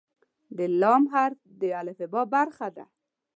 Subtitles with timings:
[0.57, 2.85] د "ل" حرف د الفبا برخه ده.